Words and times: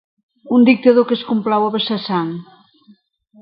Un 0.55 0.63
dictador 0.69 1.05
que 1.11 1.17
es 1.19 1.23
complau 1.31 1.67
a 1.67 1.69
vessar 1.77 1.99
sang. 2.07 2.33